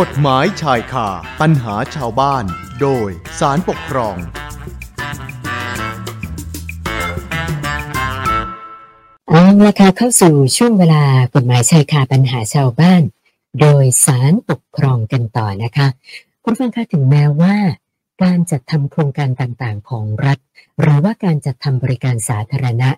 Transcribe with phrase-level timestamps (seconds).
[0.00, 1.08] กฎหมายชายคา
[1.40, 2.44] ปัญหาชาวบ้าน
[2.80, 3.08] โดย
[3.40, 4.16] สารปกครอง
[9.28, 11.02] เอาละค่ะเข้าสู่ช่วงเวลา
[11.34, 13.02] กฎหมายชายคาปัญหาชาวบ้าน
[13.60, 15.86] โดยสารปกครองกันต่อนะคะ
[16.44, 17.56] คุณฟังคะถึงแม้ว่า
[18.22, 20.38] การจัดทำโครงการต่างๆ ของรัฐ
[20.80, 22.90] หรือว่าการจัดทำบริการสาธารณะ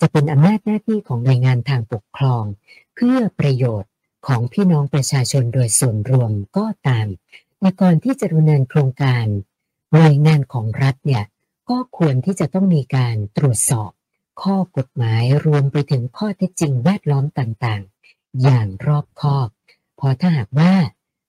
[0.00, 2.44] จะเป็นอำนาจหน้าที่ของหน่วยงานทางปกครอง
[2.94, 3.91] เพื่อประโยชน์
[4.26, 7.08] ของพี่น้องประชาชนโดยส่วนรวมก็ตาม
[7.58, 9.26] แต่ก่อนที่จะดำเนินโครงการ
[9.92, 11.24] หน่วยงานของรัฐเนี่ย
[11.70, 13.90] ก็ควรที่จะต้องมีการตรวจสอบ
[14.42, 19.48] ข้อกฎหมายรวมไปถึงข้อเท็จจริงแวดล้อมต่างๆ อย่างรอบคอบ
[20.04, 20.74] พราะถ้าหากว่า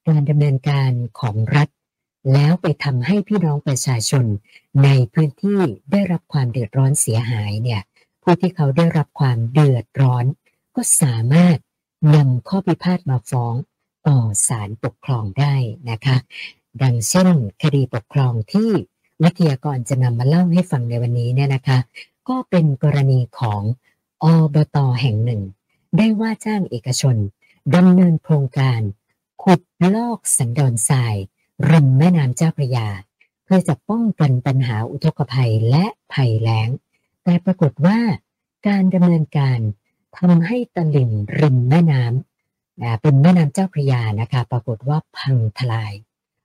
[0.07, 1.69] การดำเนินการของรัฐ
[2.33, 4.25] แล้วไปทำให้พี่น้องประชาชน
[4.83, 7.81] ในพื้นที่ได้รับความเดือดร้อนเสียหายเนี่ย
[8.21, 10.25] ผู้ที่เขาได้รับความเดือดร้อน
[10.75, 11.57] ก็สามารถ
[12.15, 13.53] นำข้อพิพาทมาฟ้อง
[14.07, 15.55] ต่อศาลปกครองได้
[15.89, 16.15] นะคะ
[16.81, 18.69] ดังเช่นคดีปกครองที่
[19.23, 21.79] วิทยากรจะนำมาเล่าให้ฟังในวันนี้เนี่ยนะคะ
[22.29, 23.61] ก็เป็นกรณีของ
[24.23, 25.41] อบตแห่งหนึ่ง
[25.97, 27.15] ได้ว่าจ้างเอกชน
[27.75, 28.81] ดำเนินโครงการ
[29.43, 29.61] ขุด
[29.95, 31.15] ลอกสันดอนทราย
[31.69, 32.87] ริมแม่น้ำเจ้าพระยา
[33.43, 36.69] เพื่อจะป้องกันปัญหาอุทกภัยและภัยแล้ง
[37.23, 37.99] แต่ปรากฏว่า
[38.67, 39.59] การดำเนินการ
[40.17, 45.93] ทำให้ตลิ่งริมแม่น้ำเป็นแม่น้ำเจ้าพระยานะคะ ปรากฏว่าพังทลาย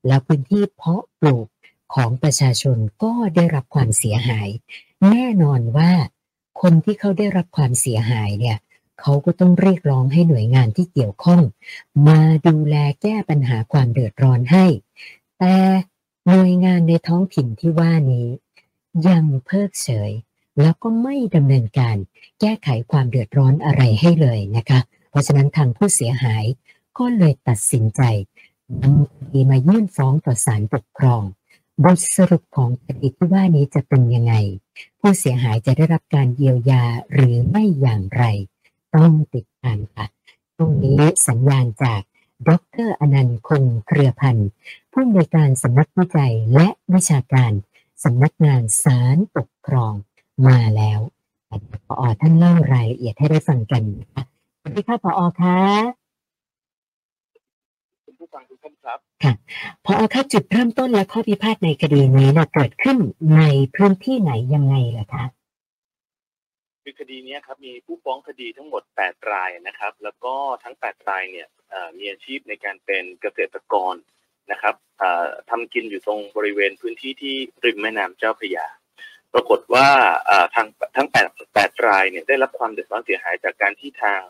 [0.07, 1.47] แล้วพื้นที่เพาะปลูก
[1.95, 4.49] ของประชาชนก็ได้รับความเสียหาย
[5.11, 5.93] แน่นอนว่า
[6.61, 8.59] คนที่เขาได้รับความเสียหายเนี่ย
[9.01, 11.43] เขาก็ต้องเรียกร้องให้หน่วยงานที่เกี่ยวข้อง
[12.09, 14.67] มาดูแลแก้ปัญหาความเดือดร้อนให้
[15.39, 15.57] แต่
[16.29, 18.29] หน่วยงานในท้องถิ่นที่ว่านี้
[19.09, 20.11] ยังเพิกเฉย
[20.61, 21.97] แล้วก็ไม่ดำเนินการ
[22.41, 26.45] แก้ไขความเดือดร้อนอะไรให้เลยนะคะ เพราะฉะนั้นทางผู้เสียหาย
[26.99, 28.03] ก็เลยตัดสินใจ
[28.83, 31.23] นำคดีมายื่นฟ้องต่อศาลปกครอง
[31.85, 34.35] บทสรุปของคดีที่ว่านี้จะเป็นยังไง
[35.01, 38.25] ผู้เสียหายจะได้รับการเยียวยาหรือไม่อย่างไร
[38.95, 40.07] ต้องติดตามค่ะ
[40.57, 42.01] ตรงนี้สัญญาณจาก
[42.47, 42.49] ด
[42.87, 44.49] รอนันต์คงเครือพันธ์
[44.93, 47.53] ผู้อำนวยการสำนักวิจัยและวิชาการ
[48.05, 49.95] สำนักงานศาลปกครอง
[50.47, 51.01] มาแล้ว
[51.87, 54.23] พอท่านเล่ารายละเอียดให้ได้ฟังกันนะคะ
[54.61, 55.59] สวัสดีค่ะพอคะ
[58.19, 59.33] ผู้ฟังทุกท่านครับค่ะ
[59.85, 62.99] พอคะจุดเริ่มต้นและข้อพิพาทในคดีนี้นะเกิดขึ้น
[63.37, 63.43] ใน
[63.75, 65.25] พื้นที่ไหนยังไงล่ะคะ
[66.83, 70.35] คือคดีนี้ครับมีผู้ฟ้องคดีทั้งหมด 8 รายนะครับ แล้วก็
[70.65, 71.49] ทั้ง 8 รายเนี่ย
[71.99, 73.95] มีอาชีพในการเป็นเกษตรกร
[74.51, 74.75] นะครับ
[75.51, 77.35] ทำกินอยู่ตรงบริเวณพื้นที่ที่
[77.65, 78.67] ริมแม่น้ำเจ้าพระยา
[79.35, 79.89] ปรากฏว่า
[80.55, 80.67] ทาง
[80.97, 84.21] ทั้งแปดแปดรายเนี่ยได้รับความเดือดร้อนเสียหายจากการที่ทาง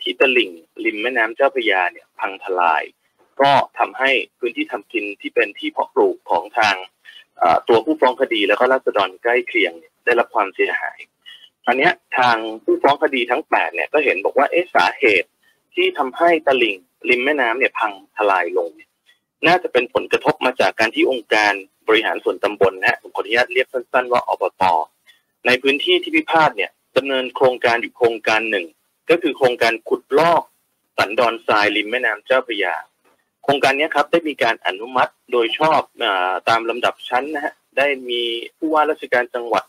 [0.00, 0.50] ที่ตลิ่ง
[0.84, 2.82] ริมแม่น้ำเจ้าพระยาเนี่ยพังทลาย
[3.40, 6.76] ก็ทำให้พื้นที่ทำกินที่เป็นที่เพาะปลูกของทาง
[7.68, 9.72] ตัวผู้ฟ้องคดีแล้วก็ราษฎรใกล้เคียง
[10.04, 10.98] ได้รับความเสียหาย
[11.66, 15.28] อันนี้ทางผู้ฟ้องคดีทั้งแปดเนี่ยก็เห็นบอกว่าเอ๊ะสาเหตุ
[15.74, 16.76] ที่ทำให้ตลิ่ง
[17.10, 18.70] ริมแม่น้ำเนี่ยพังทลายลง
[19.46, 21.52] น่าจะเป็นผลกระทบมาจากการที่องค์การ
[21.88, 24.62] บริหารส่วนตำบลนะฮะผมขออนุญาตเรียกสั้นๆว่าอบต
[25.46, 28.66] ในพื้นที่ที่พิพาทเนี่ยดำเนินโครงการอยู่โครงการหนึ่ง
[29.10, 30.42] ก็คือโครงการขุดลอก
[30.96, 32.74] สันดอนทรายริมแม่น้ำเจ้าพระยา
[33.44, 36.04] โครงการนี้ครับได้มีการอนุมัติโดยชอบอ
[36.48, 38.22] ตามลำดับชั้นนะฮะได้มี
[38.58, 39.64] ผู้ว่าราชการจังหวัด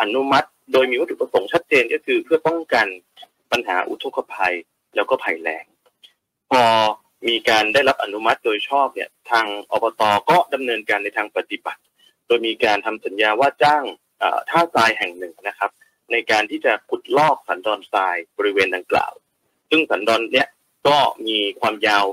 [0.00, 2.86] อนุมัติ โดยมีวัตถุประสงค์ชัดเจนก็คือเพื่อป้องกัน
[3.52, 4.54] ปัญหาอุทกภัย
[4.94, 5.64] แล้วก็ภัยแล้ง
[6.50, 6.62] พอ
[7.28, 11.80] มีการได้รับอนุมัติโดยชอบเนี่ยทางอบตก็ดำเนินการในทางปฏิบัติ
[12.26, 13.84] โดยมีการทำสัญญาว่าจ้าง
[14.50, 15.70] ท่าทรายแห่งหนึ่งนะครับ
[16.12, 19.12] ในการที่จะขุดลอกสันดอนทรายบริเวณดังกล่าว
[19.70, 20.48] ซึ่งสันดอนเนี่ย
[20.88, 22.04] ก็มีความยาว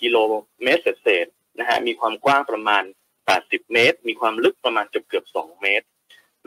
[0.00, 0.16] กิโล
[0.62, 1.26] เมตรเศษ
[1.58, 2.82] นะฮะมีความกว้างประมาณ
[3.28, 5.86] 80 เมตร มีความลึกประมาณเกือบเกือบ 2 เมตร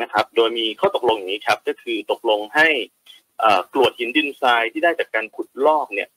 [0.01, 2.67] นะครับ โดยมีข้อตกลงอย่างนี้ครับ ก็คือตกลงให้
[3.73, 6.09] กรวดหินดินทรายที่ได้จากการขุดลอกเนี่ย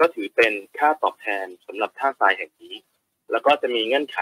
[0.00, 2.74] ก็ถือเป็นค่าตอบแทนสำหรับท่าทรายแห่งนี้
[3.30, 4.18] แล้วก็จะมีเงื่อนไข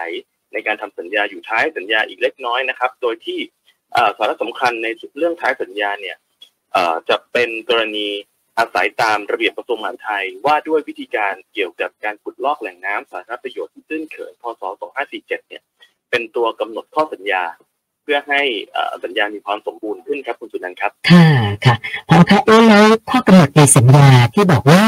[0.53, 3.39] ในการทำสัญญาอยู่ท้ายสัญญาอีกเล็กน้อยนะครับ โดยที่
[4.19, 4.89] สาระสำคัญใน
[5.19, 6.17] เรื่องท้ายสัญญาเนี่ย
[7.09, 8.09] จะเป็นกรณี
[8.59, 14.63] อาศัยตามระเบียบกระทรวงมหาดไทยว่าด้วยวิธีการเกี่ยวกับการขุดลอกแหล่งน้ำสาธารณประโยชน์ที่ตื้นเขินพศ
[15.01, 15.63] 2547 เนี่ย
[16.11, 17.45] เป็นตัวกำหนดข้อสัญญา
[18.03, 18.43] เพื่อให้
[19.05, 21.27] สัญญามีความสมบูรณ์ขึ้นครับคุณสุนันท์ครับ ค่ะ
[21.67, 21.75] ค่ะ
[22.09, 24.85] พอคะเอ๊แล้วข้อกำหนดในสัญญาที่บอกว่า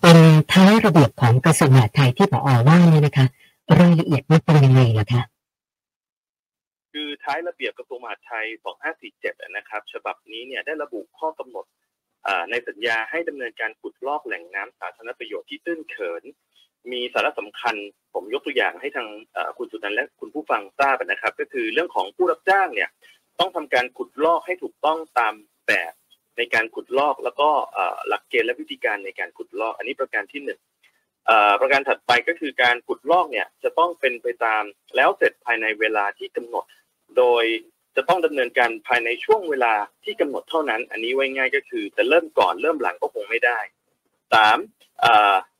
[0.00, 0.18] เป็น
[0.52, 3.26] ท้ายระเบียบของกระทรวงมหาดไทยที่ปอว่าเนี่ยนะคะ
[3.78, 5.22] รายละเอียดมันเป็นยังไงล่ะคะ
[6.92, 8.46] คือท้ายระเบียบกระทรวงมหาดไทย
[9.00, 11.66] 2547 นะครับ ฉบับนี้เนี่ยได้ระบุข้อกำหนด
[12.50, 16.22] ในสัญญาให้ดำเนินการขุดลอกแหล่งน้ำสาธารณประโยชน์ที่ตื้นเขิน
[16.92, 17.74] มีสาระสำคัญ
[18.14, 19.08] ผมยกตัวอย่างให้ทาง
[19.58, 22.90] คุณสุนันและคุณผู้ฟังทราบนะครับ ก็คือเรื่องของผู้รับจ้างเนี่ย
[23.38, 25.34] ต้องทำการขุดลอกให้ถูกต้องตาม
[25.68, 25.92] แบบ
[26.36, 27.48] ในการขุดลอกแล้วก็
[28.08, 30.60] หลักเกณฑ์และวิธีการในการขุดลอก อันนี้ประการที่หนึ่ง
[31.60, 34.62] ประการถัดไปก็คือการขุดลอกเนี่ยจะต้องเป็นไปตาม
[34.96, 36.64] แล้วเสร็จภายในเวลาที่กำหนด
[37.18, 37.44] โดย
[37.96, 39.74] จะต้องดำเนินการภายในช่วงเวลา
[40.04, 43.58] ที่กำหนดเท่านั้น อันนี้ไว้ง่ายก็คือจะเริ่มก่อนเริ่มหลังก็คงไม่ได้
[44.32, 44.58] สาม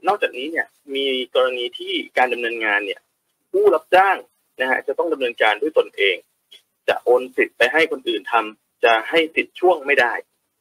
[0.06, 3.00] นอกจากนี้เนี่ยมีกรณีที่การดำเนินงานเนี่ย
[3.52, 4.17] ผู้รับจ้าง
[4.61, 6.17] นะฮะจะต้องดำเนินการด้วยตนเอง
[6.88, 10.12] จะโอนสิทธิ์ไปให้คนอื่นทำจะให้สิทธิ์ช่วงไม่ได้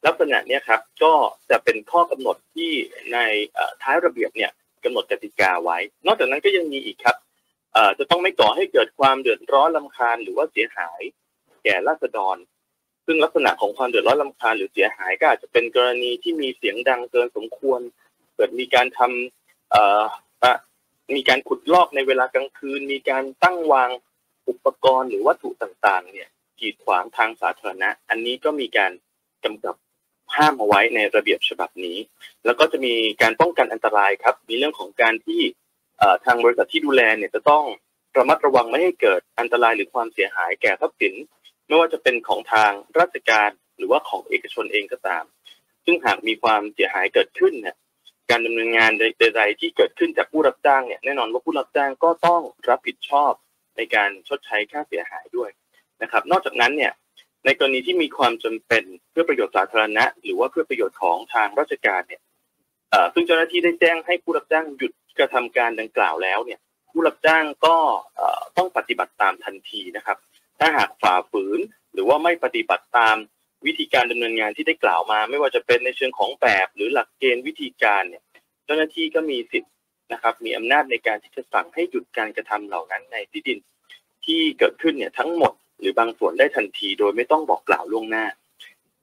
[0.06, 1.14] ลักษณะนี้ครับก็
[1.50, 2.70] จะเป็นข้อกำหนดที่
[3.12, 3.18] ใน
[3.82, 4.50] ท้ายระเบียบเนี่ย
[4.84, 7.16] กำหนดกติกาไว้ นอกจากนั้นก็ยังมีอีกครับ
[7.98, 11.00] จะต้องไม่ก่อให้เกิดความเดือดร้อนลำคาญหรือว่าเสียหาย
[11.64, 12.36] แก่ราษฎร
[13.06, 17.80] ซึ่งลักษณะของความเดือดร้อนลำคาญหรือเสียหายก็อาจจะเป็นกรณีที่มีเสียงดังเกินสมควร
[18.34, 23.90] เกิดมีการทำมีการขุดลอกในเวลากลางคืน มีการตั้งวาง
[24.48, 26.28] อุปกรณ์หรือวัตถุต่างๆ เนี่ย
[26.60, 28.92] กีดขวางทางสาธารณะ อันนี้ก็มีการ
[29.44, 29.74] กำกับ
[30.38, 31.98] ห้ามเอาไว้ในระเบียบฉบับนี้
[32.44, 35.40] แล้วก็จะมีการป้องกันอันตรายครับ มีเรื่องของการที่
[36.24, 37.64] ทางบริษัทที่ดูแลเนี่ยจะต้อง
[38.18, 41.14] ระมัดระวังไม่ให้เกิดอันตรายหรือความเสียหายแก่ทรัพย์สิน
[41.66, 45.24] ไม่ว่าจะเป็นของทางราชการหรือว่าของเอกชนเองก็ตาม
[45.84, 47.76] ซึ่งหากมีความเสียหายเกิดขึ้นเนี่ย
[48.30, 53.32] การดำเนินงานใดๆที่เกิดขึ้นจากผู้รับจ้างเนี่ยแน่นอนว่าผู้รับจ้างก็ต้องรับผิดชอบ
[53.76, 55.50] ในการชดใช้ค่าเสียหายด้วย
[56.02, 56.92] นะครับ นอกจากนั้นเนี่ย
[57.44, 62.22] ในกรณีที่มีความจำเป็นเพื่อประโยชน์สาธารณะ หรือว่าเพื่อประโยชน์ของทางราชการเนี่ย
[63.14, 66.60] ซึ่งเจ้าหน้าที่ได้แจ้งให้ผู้รับจ้างหยุดกระทำการดังกล่าวแล้วเนี่ย
[66.90, 67.76] ผู้รับจ้างก็
[68.56, 70.18] ต้องปฏิบัติตามทันทีนะครับ
[70.58, 71.60] ถ้าหากฝ่าฝืน
[71.92, 73.16] หรือว่าไม่ปฏิบัติตาม
[73.66, 78.22] วิธีการดำเนินงานที่ได้กล่าวมา ไม่ว่าจะเป็นในเชิงของแบบหรือหลักเกณฑ์วิธีการเนี่ย
[78.64, 79.72] เจ้าหน้าที่ก็มีสิทธิ์
[80.12, 83.58] นะครับ มีอำนาจในการที่จะสั่งให้หยุดการกระทำเหล่านั้นในที่ดิน
[84.24, 88.24] ที่เกิดขึ้นเนี่ยทั้งหมด หรือบางส่วนได้ทันทีโดยไม่ต้องบอกกล่าวล่วงหน้า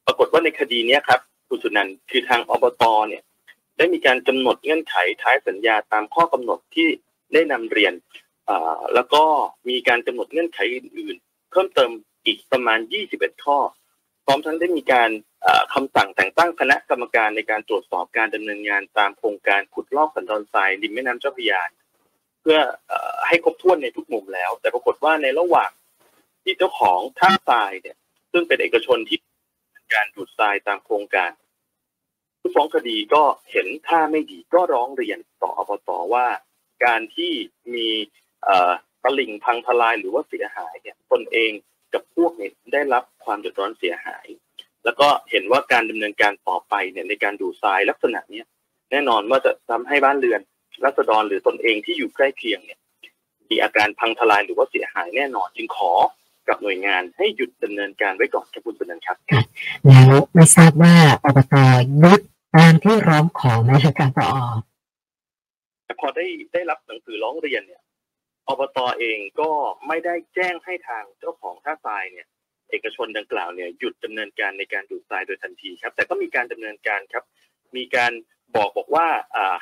[0.05, 3.23] ปรากฏว่าในคดีนี้ครับคุณสุนันคือทางอบตเนี่ย
[3.77, 6.87] ได้มีการกำหนดเงื่อนไขท้ายสัญญาตามข้อกำหนดที่
[7.33, 7.93] ได้นำเรียน
[8.93, 9.23] แล้วก็
[9.69, 11.91] มีการกำหนดเงื่อนไขอื่นๆ เพิ่มเติม
[12.25, 12.79] อีกประมาณ
[13.11, 13.57] 21 ข้อ
[14.25, 15.09] พร้อมทั้งได้มีการ
[15.73, 21.61] คำสั่งแต่งตั้งคณะกรรมการในการตรวจสอบการดำเนินงานตามโครงการขุดลอกสันดอนทรายริมแม่น้ำเจ้าพระยา
[22.41, 22.57] เพื่อ
[23.27, 25.71] ให้ครบถ้วนในทุกมุมแล้ว แต่ปรากฏว่าในระหว่าง
[26.43, 27.97] ที่เจ้าของท่าทรายเนี่ย
[28.31, 29.19] ซึ่งเป็นเอกชนที่
[29.95, 31.31] การดูดทรายตามโครงการ
[32.39, 36.27] ผู้ฟ้องคดีก็เห็นท่าไม่ดีก็ร้องเรียนต่ออบตว่า
[36.85, 37.31] การที่
[37.73, 37.87] มี
[39.03, 41.51] ตลิ่งพังทลายหรือว่าเสียหายเนี่ยตนเอง
[41.93, 44.27] กับพวกเนี่ยได้รับความเดือดร้อนเสียหาย
[44.85, 48.45] แล้วก็เห็นว่าการดำเนินการต่อไปเนี่ยในการดูทรายลักษณะเนี้ย
[48.91, 50.41] แน่นอนว่าจะทำให้บ้านเรือน
[50.85, 52.79] รัษฎรหรือตนเองที่อยู่ใกล้เคียงเนี่ย
[53.49, 55.91] มีอาการพังทลายหรือว่าเสียหายแน่นอน จึงขอ
[56.47, 59.17] กับหน่วยงานให้หยุดดำเนินการไว้ก่อนครับคุณสุนันท์ครับ
[59.87, 61.55] แล้วไม่ทราบว่าอบต
[62.01, 62.21] ยุด
[62.55, 64.29] ตามที่ร้องขอไหมครับปอ
[65.99, 67.81] พอได้ได้รับหนังสือร้องเรียนเนี่ย
[68.47, 69.49] อบตเองก็
[69.87, 72.27] ไม่ได้แจ้งให้ทางเจ้าของท่าทรายเนี่ย
[72.69, 77.23] เอกชนดังกล่าวเนี่ยหยุดดำเนินการในการดูดทรายโดยทันทีครับ แต่ก็มีการดำเนินการครับ
[77.77, 78.11] มีการ
[78.55, 79.07] บอกบอกว่า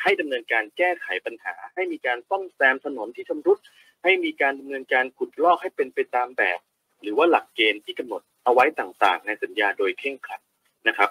[0.02, 3.58] ให้ดำเนินการแก้ไขปัญหา ให้มีการซ่อมแซมถนนที่ชำรุด
[4.04, 6.60] ให้มีการดำเนินการขุดลอกให้เป็นไปตามแบบ
[7.04, 10.42] หรือว่าหลักเกณฑ์ที่กำหนดเอาไว้ต่างๆ ในสัญญาโดยเคร่งครัด
[10.88, 11.10] นะครับ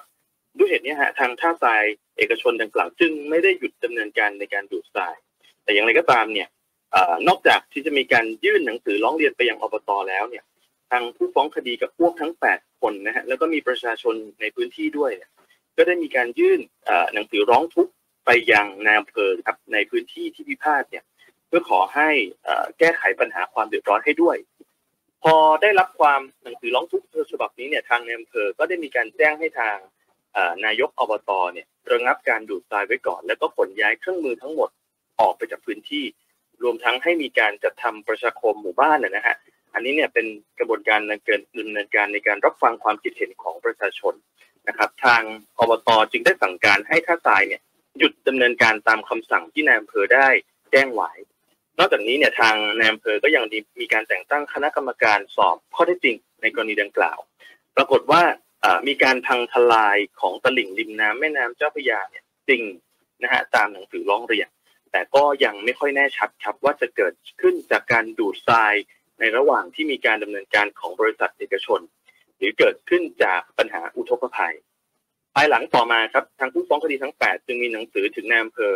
[0.59, 1.83] ด้วยเหตุนี้ฮะทางท่าทราย
[2.19, 5.15] เอกชนดังกล่าว จึงไม่ได้หยุดดำเนินการในการดูดทราย
[5.63, 6.49] แต่อย่างไรก็ตามเนี่ย
[7.29, 10.45] นอกจากที่จะมีการยื่นหนังสือร้องเรียนไปยังอบตแล้วเนี่ย
[10.91, 15.13] ทางผู้ฟ้องคดีกับพวกทั้ง 8 คนนะฮะแล้วก็มีประชาชนในพื้นที่ด้วย
[15.77, 16.61] ก็ได้มีการยื่น
[17.15, 17.93] หนังสือร้องทุกข์
[18.27, 21.05] ไปยังนายอำเภอครับในพื้นที่ที่พิพาทเนี่ย
[21.47, 22.11] เพื่อขอให้
[22.79, 24.37] แก้ไขปัญหาความเดือดร้อนให้ด้วย
[25.23, 29.77] พอได้รับความหนังสือร้องทุกข์ฉบับนี้เนี่ยทางในอำเภอก็ได้มีการแจ้งให้ทาง
[30.65, 34.71] นายกอบตเนี่ยระงับการดูดทรายไว้ก่อน แล้วก็ขนย้ายเครื่องมือทั้งหมด
[35.21, 36.05] ออกไปจากพื้นที่
[36.63, 39.37] รวมทั้งให้มีการจัดทำประชาคมหมู่บ้านนะฮะ
[39.75, 40.27] อันนี้เนี่ยเป็น
[40.59, 41.01] กระบวนการ
[41.59, 44.15] ดำเนินการในการรับฟังความคิดเห็นของประชาชน
[44.69, 45.23] นะครับ ทาง
[45.59, 47.63] อบตจึงได้สั่งการให้ท่าทรายเนี่ย
[47.99, 50.29] หยุดดำเนินการตามคำสั่งที่นายอำเภอได้
[50.71, 51.11] แจ้งไว้
[51.81, 53.45] นอกจากนี้เนี่ยทางนายอำเภอก็ยัง
[53.81, 57.19] มีการแต่งตั้งคณะกรรมการสอบข้อเท็จจริงในกรณีดังกล่าว
[57.77, 58.23] ปรากฏว่า
[58.89, 62.63] มีการพังทลายของตลิ่งริมน้ำแม่น้ำเจ้าพระยาเนี่ยจริง
[63.23, 64.49] นะฮะตามหนังสือร้องเรียน
[64.93, 68.75] แต่ก็ยังไม่ค่อยแน่ชัดครับว่าจะเกิดขึ้นจากการดูดทราย
[69.19, 71.81] ในระหว่างที่มีการดำเนินการของบริษัทเอกชน
[72.37, 74.55] หรือเกิดขึ้นจากปัญหาอุทกภัย
[75.35, 78.75] ภายหลังต่อมาครับทางผู้ฟ้องคดีทั้ง 8 จึงมีหนังสือถึงนายอำเภอ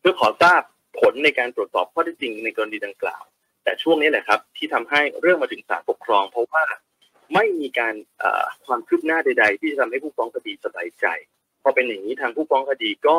[0.00, 0.62] เพื่อขอทราบ
[1.00, 3.22] ผลในการตรวจสอบข้อเท็จจริงในกรณีดังกล่าว
[3.64, 6.64] แต่ช่วงนี้แหละครับ ที่ทำให้เรื่องมาถึงศาลปกครอง เพราะว่า
[7.34, 7.94] ไม่มีการ
[8.66, 11.06] ความคืบหน้าใด ๆ ที่จะทำให้ผู้ฟ้องคดีสบายใจ
[11.62, 13.18] พอเป็นอย่างนี้ทางผู้ฟ้องคดีก็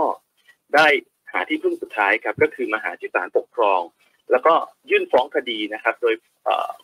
[0.76, 0.88] ได้
[1.32, 3.82] หาที่พึ่งสุดท้ายครับ ก็คือมาหาที่ศาลปกครอง
[4.32, 4.54] แล้วก็
[4.90, 6.16] ยื่นฟ้องคดีนะครับ โดย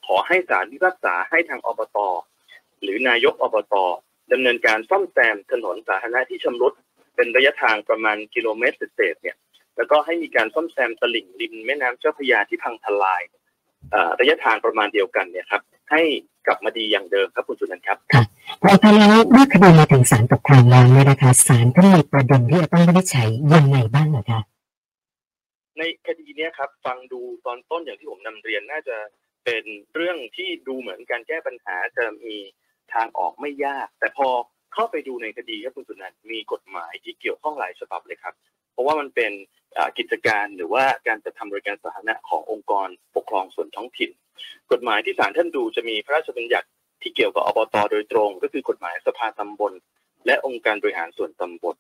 [0.06, 1.98] ขอให้ศาลพิพากษาให้ทางอบต
[2.82, 3.74] หรือนายกอบต
[4.32, 6.74] ดำเนินการซ่อมแซมถนนสาธารณะที่ชำรุด
[7.16, 9.38] เป็นระยะทางประมาณกิโลเมตรเศษเนี่ย
[9.78, 13.22] แล้วก็ให้มีการซ่อมแซมตลิ่งริมแม่น้ำเจ้าพระยาที่พังทลาย
[14.20, 15.62] ระยะทางประมาณเดียวกันเนี่ยครับ
[15.92, 16.02] ให้
[16.48, 18.24] กลับมาดีอย่างเดิมครับคุณสุนันท์ครับค่ะ
[18.62, 24.42] พอแล้วเมื่อคดีมาถึงศาลปกครองแล้วเนี่ยนะคะศาลก็มีประเด็นที่จะต้องวินิจฉัยยังไงบ้างเหรอคะ
[25.78, 28.98] ในคดีนี้ครับ ฟังดูตอนต้นอย่างที่ผมนำเรียนน่าจะ
[29.46, 29.64] เป็น
[29.96, 32.36] เรื่องที่ดูเหมือนการแก้ปัญหาจะมี
[32.94, 34.28] ทางออกไม่ยาก แต่พอ
[34.74, 38.34] เข้าไปดูในคดีครับคุณสุนันท์มีกฎหมายที่เกี่ยวข้องหลายฉบับเลยครับ
[38.74, 39.32] เพราะว่ามันเป็น
[39.98, 44.10] กิจการหรือว่าการจะทำบริการสาธารณะขององค์กรปกครองส่วนท้องถิ่น
[44.72, 46.68] กฎหมายที่ศาลท่านดูจะมีพระราชบัญญัติ
[47.02, 49.74] ที่เกี่ยวกับอบตโดยตรง ก็คือกฎหมายสภาตำบล
[50.26, 51.76] และองค์การบริหารส่วนตำบล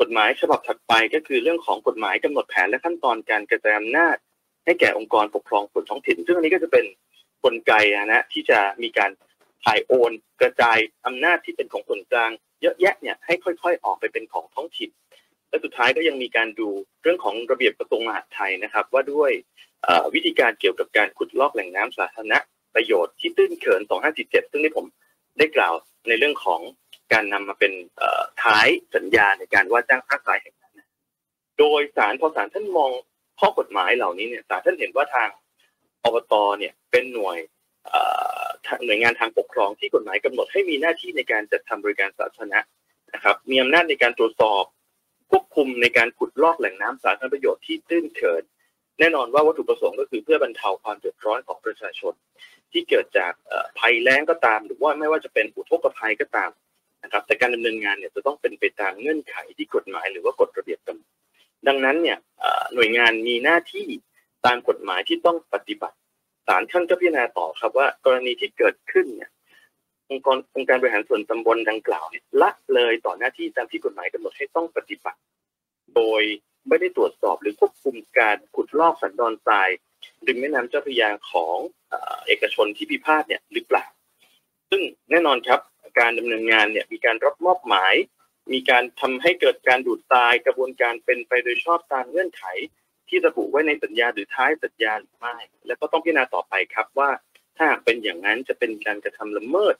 [0.00, 4.16] กฎหมายฉบับถัดไปก็คือเรื่องของกฎหมายกำหนดแผนและขั้นตอนการกระจายอำนาจ
[4.64, 6.84] ให้แก่องค์กรปกครองส่วนท้องถิ่น ซึ่งอันนี้ก็จะเป็น
[7.44, 9.10] กลไกนะที่จะมีการ
[9.64, 12.30] ถ่ายโอน กระจายอำนาจที่เป็นของส่วนกลาง
[12.62, 14.90] เยอะแยะเนี่ยให้ค่อย ๆ ออกไปเป็นของท้องถิ่น
[15.48, 16.68] และสุดท้ายก็ยังมีการดู
[17.02, 19.32] เรื่องของระเบียบกระทรวงมหาดไทยนะครับ ว่าด้วย
[20.14, 22.38] วิธีการเกี่ยวกับการขุดลอกแหล่งน้ำสาธารณะ
[22.74, 23.80] ประโยชน์ที่ตื้นเขิน
[24.16, 24.86] 2547 ซึ่งที่ผม
[25.38, 25.74] ได้กล่าว
[26.08, 26.60] ในเรื่องของ
[27.12, 27.72] การนำมาเป็น
[28.42, 30.74] ท้ายสัญญาในการว่าจ้างภาคสายแห่งนั้น
[31.58, 32.90] โดยสารพอสารท่านมอง
[33.40, 35.28] ข้อกฎหมายเหล่านี้เนี่ยสารท่านเห็นว่าทาง
[36.04, 37.38] อบตเนี่ยเป็นหน่วย
[38.84, 42.60] หน่วยงานทางปกครองที่กฎหมายกำหนดให้มีหน้าที่ในการจัดทำบริการสาธารณะ
[43.14, 44.64] นะครับ มีอำนาจในการตรวจสอบ
[45.30, 48.42] ควบคุมในการขุดลอกแหล่งน้ำสาธารณประโยชน์ที่ตื้นเขิน
[48.98, 52.14] แน่นอนว่าวัตถุประสงค์ก็คือเพื่อบรรเทาความเดือดร้อนของประชาชน
[52.72, 53.32] ที่เกิดจาก
[53.78, 56.50] ภัยแล้งก็ตาม หรือว่าไม่ว่าจะเป็นอุทกภัยก็ตาม
[57.02, 61.10] นะครับ แต่การดำเนินงานเนี่ยจะต้องเป็นไปตามเงื่อนไขที่กฎหมายหรือว่ากฎระเบียบกำหนด
[61.68, 62.18] ดังนั้นเนี่ย
[62.74, 63.86] หน่วยงานมีหน้าที่
[64.46, 65.96] ตามกฎหมายที่ต้องปฏิบัติ
[66.46, 69.30] ศาลท่านก็พิจารณาต่อครับว่ากรณีที่เกิดขึ้นเนี่ย
[70.10, 75.20] องค์กรองค์การบริหารส่วนตำบลดังกล่าวเนี่ยละเลยต่อหน้าที่ตามที่กฎหมายกำหนดให้ต้องปฏิบัติ
[75.94, 76.22] โดย
[76.68, 79.68] ไม่ได้ตรวจสอบหรือควบคุมการขุดลอกสันดอนทราย
[80.26, 81.58] ริมแม่น้ำเจ้าพระยาของ
[82.26, 83.86] เอกชนที่พิพาทเนี่ยหรือเปล่า
[84.70, 85.60] ซึ่งแน่นอนครับ
[85.98, 87.94] การดำเนินงานเนี่ยมีการรับมอบหมาย
[88.52, 92.44] มีการทำให้เกิดการดูดทรายกระบวนการเป็นไปโดยชอบตามเงื่อนไข
[93.08, 95.36] ที่ระบุไว้ในสัญญาหรือท้ายสัญญาหรือไม่
[95.66, 97.10] แล้วก็ต้องพิจารณาต่อไปครับว่า
[97.58, 99.74] ถ้าเป็นอย่างนั้นจะเป็นการกระทำละเมิด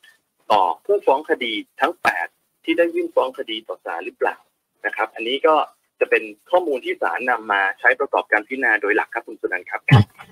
[0.53, 1.93] ต่อผู้ฟ้องคดีทั้ง
[2.29, 4.37] 8 ที่ได้ยื่นฟ้องคดีต่อศาลหรือเปล่า
[4.87, 5.55] นะครับ อันนี้ก็
[6.01, 9.81] จะเป็นข้อมูลที่ศาลนำมาใช้ประกอบการพิจารณาโดยหลักครับคุณสุนันท์ครับ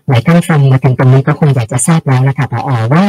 [0.09, 3.05] หลายท่านฟังมาถึงตรงนี้ก็คงอยากจะทราบแล้วละค่ะพอว่า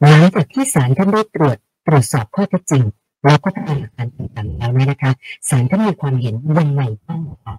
[0.00, 2.84] หลังจากที่ศาลท่านได้ตรวจตรวจสอบข้อเท็จจริง
[3.26, 5.12] แล้วก็ทำหลักฐานต่างๆแล้วนะคะ
[5.48, 7.54] ศาลท่านมีความเห็นยังไงบ้างคะ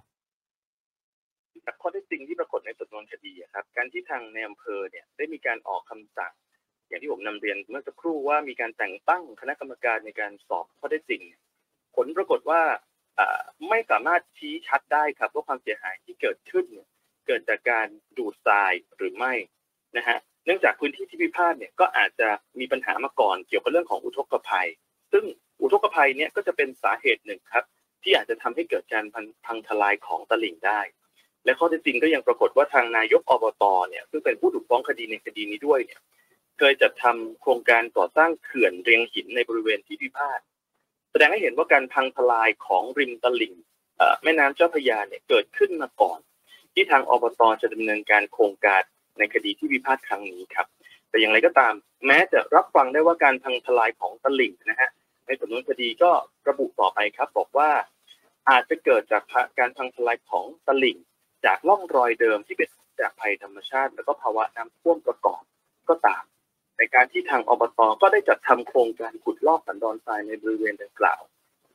[1.66, 6.32] จากข้อเท็จจริงที่ปรากฏในสำนวนคดีครับ การที่ทางในอำเภอเนี่ยได้มีการออกคำสั่ง
[6.94, 11.22] อย่างที่ผมนำเรียนเมื่อสักครู่ว่ามีการแต่งตั้งคณะกรรมการในการสอบข้อเท็จจริง
[11.96, 12.62] ผลปรากฏว่า
[13.68, 16.66] ไม่สามารถชี้ชัดได้ครับว่าความเสียหายที่เกิดขึ้น
[17.26, 17.86] เกิดจากการ
[18.18, 19.32] ดูดทรายหรือไม่
[19.96, 22.28] นะฮะเนื่องจากพื้นที่ที่พิพาทเนี่ยก็อาจจะ
[22.60, 24.68] มีปัญหามาก่อนเกี่ยวกับเรื่องของอุทกภัย
[25.12, 25.24] ซึ่ง
[25.62, 27.64] อุทกภัยเนี่ยก็จะเป็นสาเหตุหนึ่งครับ
[28.02, 29.04] ที่อาจจะทำให้เกิดการ
[29.46, 30.80] พังทลายของตลิ่งได้
[31.44, 36.00] และข้อเท็จจริงก็ยังปรากฏว่าทางนายกอบตเนี่ยซึ่งเป็นผู้ถูกฟ้องคดีในคดีนี้ด้วยเนี่ย
[36.72, 40.40] ยจัดทำโครงการก่อสร้างเขื่อนเรียงหินในบริเวณที่พิพาท
[41.10, 43.54] แสดงให้เห็นว่าการพังทลายของริมตลิ่ง
[44.22, 46.18] แม่น้ำเจ้าพระยาเนี่ยเกิดขึ้นมาก่อน
[46.74, 48.82] ที่ทางอบตจะดำเนินการโครงการ
[49.18, 50.66] ในคดีที่พิพาทครั้งนี้ครับ
[51.08, 51.74] แต่อย่างไรก็ตาม
[52.06, 54.90] แม้จะรับฟังได้ว่าการพังทลายของตลิ่งนะฮะ
[55.26, 56.10] ในสำนวนคดีก็
[56.48, 57.70] ระบุต่อไปครับ บอกว่า
[58.50, 59.22] อาจจะเกิดจาก
[59.58, 60.98] การพังทลายของตลิ่ง
[61.46, 62.68] จากล่องรอยเดิมที่เป็น
[63.00, 65.42] จากภัยธรรมชาติ แล้วก็ภาวะน้ำท่วมประกอบ
[65.88, 66.24] ก็ตาม
[66.78, 71.20] ในการที่ทางอบตก็ได้จัดทำโครงการขุดลอกสันดอนทรายในบริเวณดังกล่าว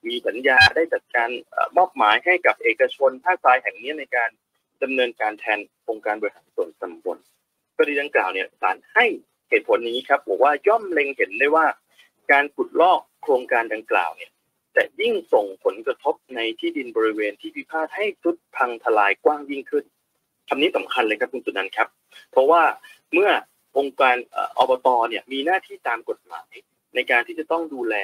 [0.08, 1.30] มีสัญญาได้จัดการ
[1.78, 4.30] มอบหมายให้กับเอกชนภาคทรายแห่งนี้ในการ
[4.84, 7.18] ดำเนินการแทนโครงการบริหารส่วนตำบล
[7.76, 9.06] กรณีดังกล่าวเนี่ยศาลให้
[9.50, 11.66] เหตุผลนี้ครับบอกว่าย่อมเล็งเห็นได้ว่า
[12.32, 14.32] การขุดลอกโครงการดังกล่าวเนี่ย
[14.74, 19.86] แต่ยิ่งส่งผลกระทบในที่ดินบริเวณที่พิพาทให้ทุดพังทลายกว้างยิ่งขึ้น
[20.48, 21.88] คำนี้สำคัญเลยครับคุณสุนันท์ครับ
[22.32, 22.62] เพราะว่า
[23.14, 23.32] เมื่อ
[23.78, 24.16] องค์การ
[24.58, 26.52] อบตเนี่ยมีหน้าที่ตามกฎหมาย
[26.96, 27.96] ในการที่จะต้องดูแล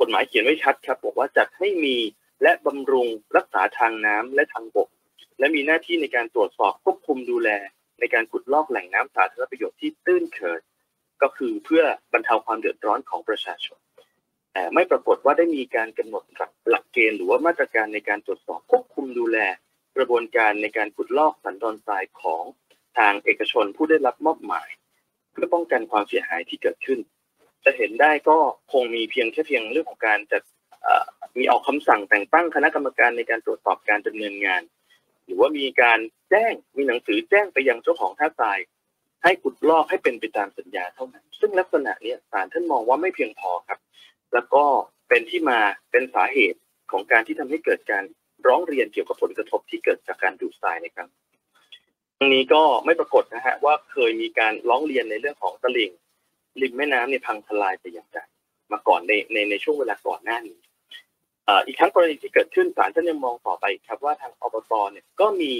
[0.00, 1.96] กฎหมายเขียนไว้ชัดครับบอกว่าจัดให้มี
[2.42, 4.88] และบำรุงรักษาทางน้ำและทางบก
[5.38, 7.50] และมีหน้าที่ในการตรวจสอบควบคุมดูแล
[8.00, 10.62] ในการขุดลอกแหล่งน้ำสาธารณประโยชน์ที่ตื้นเขิน
[11.22, 13.78] ก็คือเพื่อบรรเทาความเดือดร้อนของประชาชน
[14.52, 16.24] แต่ไม่ปรากฏว่าได้มีการกำหนด
[16.68, 19.38] หลักเกณฑ์หรือว่ามาตรการในการตรวจสอบควบคุมดูแล
[19.96, 22.44] กระบวนการในการขุดลอกสันดอนทรายของ
[22.98, 24.68] ทางเอกชนผู้ได้รับมอบหมาย
[25.38, 26.98] พื่อป้องกันความเสียหายที่เกิดขึ้น
[27.64, 28.38] จะเห็นได้ก็
[28.72, 30.42] คงมีเพียงแค่เพียงเรื่องของการจัด
[31.38, 34.62] มีออกคำสั่งแต่งตั้งคณะกรรมการในการตรวจสอบการดำเนินงาน
[35.24, 35.98] หรือว่ามีการ
[36.30, 38.58] แจ้งมีหนังสือแจ้งไปยังเจ้าของท่าทราย
[39.22, 43.78] ให้ขุดลอกให้เป็นไปตามสัญญาเท่านั้น ซึ่งลักษณะนี้ศาลท่านมองว่าไม่เพียงพอครับ
[44.34, 44.64] แล้วก็
[45.08, 45.58] เป็นที่มา
[45.90, 46.60] เป็นสาเหตุ
[46.92, 48.04] ของการที่ทำให้เกิดการ
[48.46, 51.08] ร้องเรียนเกี่ยวกับผลกระทบที่เกิดจากการดูดทรายในครั้ง
[52.18, 55.90] ตรงนี้ก็ไม่ปรากฏนะฮะว่าเคยมีการร้องเรียนในเรื่องของตลิ่ง
[56.60, 58.18] ริมแม่น้ำในพังทลายไปอย่างไร
[58.72, 60.58] มาก่อนในในในช่วงเวลาก่อนหน้านี้
[61.66, 65.52] อีกทั้งกรณีที่เกิดขึ้นศาลท่านยังมองต่อไปครับว่าทางอบตเนี่ยก็มี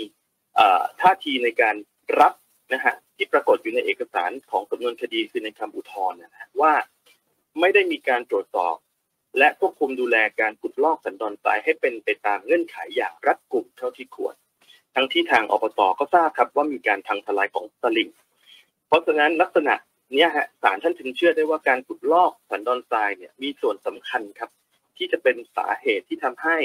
[1.01, 1.75] ท่าทีในการ
[2.21, 2.33] รับ
[2.73, 6.73] นะฮะที่ปรากฏอยู่ในเอกสารของสำนวนคดีคือในคำอุทธรณ์นะฮะว่า
[7.61, 8.77] ไม่ได้มีการตรวจสอบ
[9.39, 14.35] และควบคุมดูแลการขุดลอกสันดอนทรายให้เป็นไปตามเงื่อนไขอย่างรัดกุมเท่าที่ควร
[14.95, 18.09] ทั้งที่ทางอบตก็ทราบครับว่ามีการทางทลายของสลิง
[18.87, 19.75] เพราะฉะนั้นลักษณะ
[20.15, 24.51] นี้ฮะศาลท่านถึงเชื่อได้ว่าการขุดลอกสันดอนทรายเนี่ยมีส่วนสำคัญครับ
[24.97, 26.57] ที่จะเป็นสาเหตุที่ทำให้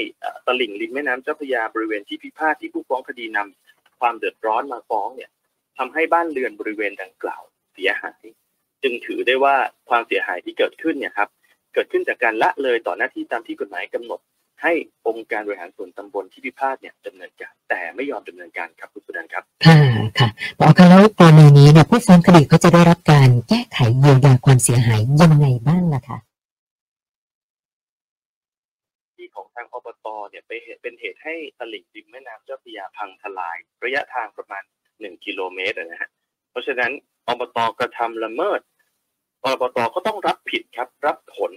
[0.46, 5.30] ตลิ่งริมแม่น้ำเจ้าพระยาบริเวณที่พิพาทที่ผู้ฟ้องคดีนำความเดือดร้อนมาฟ้องเนี่ย
[5.78, 7.42] ทำให้บ้านเรือนบริเวณดังกล่าว
[7.74, 8.24] เสียหาย
[8.82, 9.56] จึงถือได้ว่า
[9.88, 11.28] ความเสียหายที่เกิดขึ้นเนี่ยครับ
[11.74, 14.20] เกิดขึ้นจากการละเลยต่อหน้าที่ตามที่กฎหมายกำหนด
[14.64, 14.72] ให้
[15.08, 19.76] องค์การบริหารส่วนตำบลที่พิพาทเนี่ยดำเนินการ แต่ไม่ยอมดำเนินการครับคุณสุดันครับ ค่ะ
[20.18, 20.28] ค่ะ
[20.58, 26.18] พอคะแล้วกรณีนี้เนี่ยผู้ฟ้องคดีเขาจะได้รับการแก้ไขเยียวยาความเสียหายยังไงบ้างล่ะคะ
[29.34, 30.52] ของทางอบตเนี่ยไป
[30.82, 34.62] เป็นเหตุให้ตลิ่งริมแม่น้ำเจ้าพระยาพังทลาย ระยะทางประมาณ
[35.00, 36.10] หนึ่งกิโลเมตรนะฮะ
[36.50, 36.92] เพราะฉะนั้น
[37.26, 38.60] อบตกระทำละเมิด
[39.44, 41.52] อบตก็ต้องรับผิดครับรับผล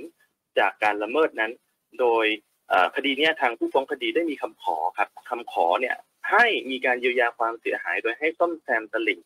[0.60, 1.52] จากการละเมิดนั้น
[2.00, 2.26] โดย
[2.95, 5.95] คดีนี้ทางผู้ฟ้องคดีได้มีคำขอครับคำขอเนี่ย
[6.32, 9.19] ให้มีการเยียวยาความเสียหายโดยให้ซ่อมแซมตลิ่ง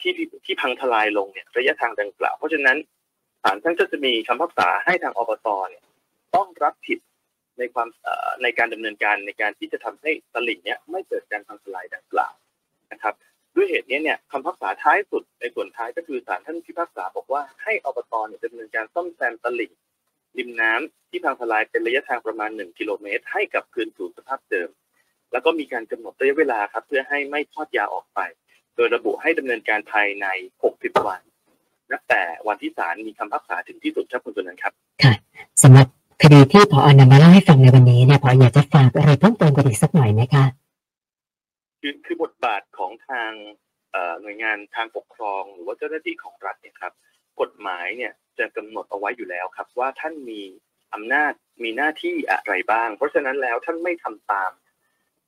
[0.00, 0.12] ที่
[0.44, 2.78] ที่พังทลายลงเนี่ยระยะทางดังกล่าว เพราะฉะนั้น
[3.42, 5.82] ศาลท่านก็จะมีคำพักษาให้ทางอบตเนี่ย
[6.34, 6.98] ต้องรับผิด
[7.58, 7.88] ในความ
[8.42, 12.34] ในการดำเนินการในการที่จะทำให้ตลิ่งเนี้ยไม่เกิดการพังทลายดังกล่าว
[12.92, 13.14] นะครับ
[13.54, 19.72] ด้วยเหตุนี้เนี่ยคำพักษาท้ายสุดในส่วนท้ายก็คือศาลท่านพิพากษาบอกว่าให้อบตเนี่ยดำเนินการซ่อมแซมตลิ่ง
[20.38, 24.68] ริมน้ำที่พังทลายเป็นระยะทางประมาณ 1 กิโลเมตร ให้กับคืนสู่สภาพเดิม
[25.32, 28.20] แล้วก็มีการกำหนดระยะเวลาครับ เพื่อให้ไม่ทอดยาวออกไป
[28.76, 30.26] โดยระบุให้ดำเนินการภายใน
[30.66, 31.20] 60 วัน
[31.90, 34.72] นับแต่วันที่ศาลมีคำพักษาถึงที่สุดครับคุณสุนันท์ครับ
[35.02, 35.14] ค่ะ
[35.62, 35.86] สำหรับ
[36.22, 40.44] คดีที่พออนำมาเล่าให้ฟังในวันนี้เนี่ยพออยากจะฝากอะไรเพิ่มเติมกันอีกสักหน่อยไหมคะ
[41.80, 43.30] คือคือบทบาทของทาง
[44.22, 46.92] หน่วยงานทางปกครอง หรือว่าเจ้าหน้าที่ของรัฐเนี่ยครับ
[47.40, 50.42] กฎหมายเนี่ยจะกำหนดเอาไว้อยู่แล้วครับ ว่าท่านมี
[50.94, 54.50] อำนาจมีหน้าที่อะไรบ้าง เพราะฉะนั้นแล้วท่านไม่ทำตาม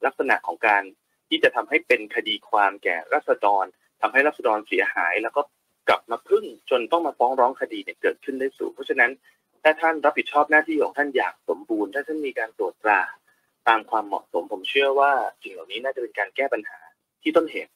[0.05, 0.83] ลักษณะของการ
[1.29, 3.65] ที่จะทำให้เป็นคดีความแก่รัษฎร
[4.01, 5.43] ทำให้รัษฎรเสียหาย แล้วก็
[5.89, 9.11] กลับมาพึ่งจนต้องมาฟ้องร้องคดีเนี่ยเกิดขึ้นได้สูงเพราะฉะนั้น
[9.63, 13.01] ถ้าท่านรับผิดชอบหน้าที่ของท่านอย่างสมบูรณ์ ถ้าท่านมีการตรวจตรา
[13.69, 16.79] ตามความเหมาะสม ผมเชื่อว่าสิ่งเหล่านี้น่าจะเป็นการแก้ปัญหา
[17.23, 17.73] ที่ต้นเหตุ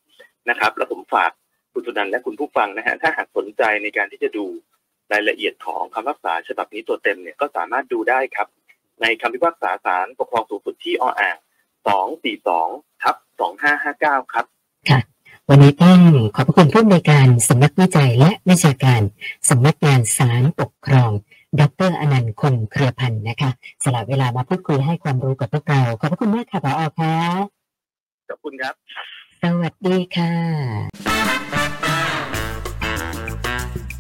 [0.51, 1.33] นะครับ และผมฝาก
[1.73, 4.45] คุณสุนันและคุณผู้ฟังนะฮะถ้าหากสนใจในการที่จะดู
[5.13, 8.49] รายละเอียดของคำพิพากษาฉบับนี้ตัวเต็มเนี่ยก็สามารถดูได้ครับ
[9.03, 11.37] ในคำพิพากษาศาลปกครองสูงสุดที่ออ่าง
[11.87, 12.69] สองสี่สอง
[13.03, 14.45] ทับสองห้าห้าเก้าครับ
[14.91, 15.01] ค่ะ
[15.49, 16.01] วันนี้ต้อง
[16.35, 19.01] ขอบพระคุณผู้อำนวยการสำนักวิจัยและวิชาการ
[19.49, 21.11] สำนักงานศาลปกครอง
[21.61, 23.51] ดรอนันต์คนเครือพันธ์นะคะ
[23.85, 27.15] สละเวลามาพูดคุยให้ความรู้กับพวกเรา ขอบพระคุณมากค่ะผอค่ะ
[28.29, 28.75] ขอบคุณครับ
[29.43, 31.12] สวัสดีค่ะ